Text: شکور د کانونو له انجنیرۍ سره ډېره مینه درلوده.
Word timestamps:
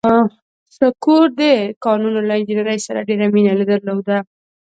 شکور 0.75 1.25
د 1.39 1.41
کانونو 1.83 2.19
له 2.27 2.33
انجنیرۍ 2.39 2.79
سره 2.87 3.05
ډېره 3.07 3.25
مینه 3.33 3.53
درلوده. 3.71 4.17